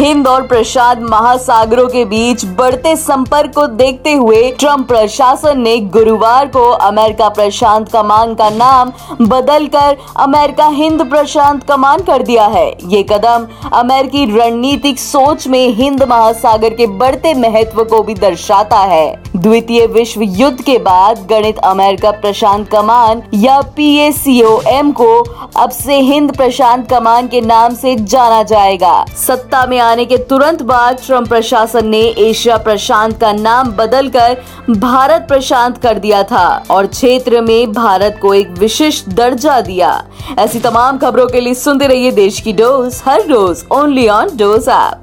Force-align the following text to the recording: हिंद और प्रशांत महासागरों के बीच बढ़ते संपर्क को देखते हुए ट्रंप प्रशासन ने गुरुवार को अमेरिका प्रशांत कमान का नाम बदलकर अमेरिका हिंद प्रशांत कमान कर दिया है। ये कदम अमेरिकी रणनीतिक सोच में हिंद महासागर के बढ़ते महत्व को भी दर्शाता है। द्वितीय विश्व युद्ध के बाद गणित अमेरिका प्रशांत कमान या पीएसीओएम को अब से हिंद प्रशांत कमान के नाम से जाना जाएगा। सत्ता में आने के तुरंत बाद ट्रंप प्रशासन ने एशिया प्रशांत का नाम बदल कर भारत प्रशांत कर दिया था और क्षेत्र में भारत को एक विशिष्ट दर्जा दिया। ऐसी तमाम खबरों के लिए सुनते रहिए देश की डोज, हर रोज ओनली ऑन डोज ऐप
हिंद 0.00 0.28
और 0.28 0.42
प्रशांत 0.42 0.98
महासागरों 1.02 1.86
के 1.88 2.04
बीच 2.04 2.44
बढ़ते 2.58 2.94
संपर्क 2.96 3.52
को 3.54 3.66
देखते 3.68 4.12
हुए 4.12 4.50
ट्रंप 4.50 4.86
प्रशासन 4.88 5.60
ने 5.60 5.76
गुरुवार 5.96 6.46
को 6.46 6.62
अमेरिका 6.86 7.28
प्रशांत 7.28 7.88
कमान 7.92 8.34
का 8.34 8.48
नाम 8.50 8.92
बदलकर 9.22 9.96
अमेरिका 10.16 10.66
हिंद 10.68 11.04
प्रशांत 11.10 11.62
कमान 11.64 12.02
कर 12.02 12.22
दिया 12.22 12.46
है। 12.46 12.68
ये 12.88 13.02
कदम 13.02 13.46
अमेरिकी 13.72 14.24
रणनीतिक 14.36 14.98
सोच 14.98 15.46
में 15.46 15.68
हिंद 15.74 16.02
महासागर 16.02 16.74
के 16.74 16.86
बढ़ते 16.96 17.34
महत्व 17.34 17.84
को 17.84 18.02
भी 18.02 18.14
दर्शाता 18.14 18.78
है। 18.84 19.22
द्वितीय 19.36 19.86
विश्व 19.88 20.22
युद्ध 20.22 20.60
के 20.62 20.78
बाद 20.78 21.26
गणित 21.30 21.58
अमेरिका 21.64 22.10
प्रशांत 22.12 22.68
कमान 22.68 23.22
या 23.34 23.60
पीएसीओएम 23.76 24.92
को 24.92 25.22
अब 25.56 25.70
से 25.70 25.98
हिंद 26.00 26.34
प्रशांत 26.36 26.88
कमान 26.90 27.28
के 27.28 27.40
नाम 27.40 27.74
से 27.74 27.94
जाना 27.96 28.42
जाएगा। 28.42 29.04
सत्ता 29.16 29.64
में 29.66 29.78
आने 29.78 30.04
के 30.04 30.16
तुरंत 30.24 30.62
बाद 30.62 31.00
ट्रंप 31.06 31.28
प्रशासन 31.28 31.88
ने 31.88 32.00
एशिया 32.18 32.56
प्रशांत 32.58 33.18
का 33.20 33.32
नाम 33.32 33.72
बदल 33.72 34.08
कर 34.08 34.36
भारत 34.70 35.26
प्रशांत 35.28 35.78
कर 35.78 35.98
दिया 35.98 36.22
था 36.22 36.46
और 36.70 36.86
क्षेत्र 36.86 37.40
में 37.40 37.72
भारत 37.72 38.18
को 38.22 38.34
एक 38.34 38.50
विशिष्ट 38.50 39.08
दर्जा 39.08 39.60
दिया। 39.60 39.92
ऐसी 40.38 40.60
तमाम 40.60 40.98
खबरों 40.98 41.26
के 41.26 41.40
लिए 41.40 41.54
सुनते 41.54 41.86
रहिए 41.86 42.10
देश 42.12 42.40
की 42.40 42.52
डोज, 42.52 43.02
हर 43.06 43.26
रोज 43.26 43.64
ओनली 43.72 44.08
ऑन 44.08 44.36
डोज 44.36 44.68
ऐप 44.68 44.99